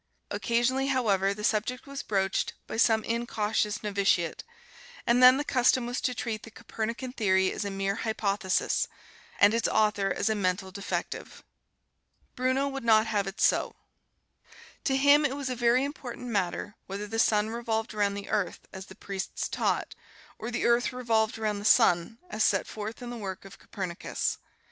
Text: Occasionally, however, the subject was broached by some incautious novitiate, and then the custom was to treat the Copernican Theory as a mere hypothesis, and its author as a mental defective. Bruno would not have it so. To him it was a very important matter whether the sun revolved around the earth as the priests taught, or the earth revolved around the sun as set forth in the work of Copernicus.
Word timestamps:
Occasionally, 0.31 0.87
however, 0.87 1.31
the 1.31 1.43
subject 1.43 1.85
was 1.85 2.01
broached 2.01 2.55
by 2.65 2.77
some 2.77 3.03
incautious 3.03 3.83
novitiate, 3.83 4.43
and 5.05 5.21
then 5.21 5.37
the 5.37 5.43
custom 5.43 5.85
was 5.85 6.01
to 6.01 6.15
treat 6.15 6.41
the 6.41 6.49
Copernican 6.49 7.11
Theory 7.13 7.51
as 7.51 7.65
a 7.65 7.69
mere 7.69 7.97
hypothesis, 7.97 8.87
and 9.39 9.53
its 9.53 9.67
author 9.67 10.11
as 10.11 10.27
a 10.27 10.33
mental 10.33 10.71
defective. 10.71 11.43
Bruno 12.35 12.67
would 12.67 12.83
not 12.83 13.05
have 13.05 13.27
it 13.27 13.39
so. 13.39 13.75
To 14.85 14.97
him 14.97 15.23
it 15.23 15.35
was 15.35 15.51
a 15.51 15.55
very 15.55 15.83
important 15.83 16.25
matter 16.29 16.73
whether 16.87 17.05
the 17.05 17.19
sun 17.19 17.51
revolved 17.51 17.93
around 17.93 18.15
the 18.15 18.29
earth 18.29 18.67
as 18.73 18.87
the 18.87 18.95
priests 18.95 19.47
taught, 19.47 19.93
or 20.39 20.49
the 20.49 20.65
earth 20.65 20.91
revolved 20.91 21.37
around 21.37 21.59
the 21.59 21.63
sun 21.63 22.17
as 22.31 22.43
set 22.43 22.65
forth 22.65 23.03
in 23.03 23.11
the 23.11 23.17
work 23.17 23.45
of 23.45 23.59
Copernicus. 23.59 24.39